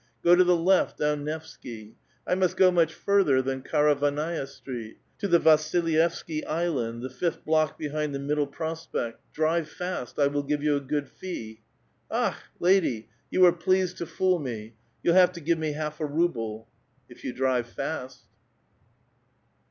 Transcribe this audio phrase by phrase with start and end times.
[0.23, 1.03] Go to the left^ V.
[1.03, 1.95] "^ti Nevsky.
[2.25, 7.77] I must go much further than Karavannaia ^jT^et, to the Vasilyevsky Island, the fifth block
[7.77, 9.13] behind the ^^dle Pix)spekt.
[9.31, 11.61] Drive fast; I will give you a good fee."
[12.11, 12.41] ^^*" Akh!
[12.59, 14.73] lady, you were pleased to fool me.
[15.03, 18.23] You'll have ^ive me half a ruble." ^^ If you drive fast."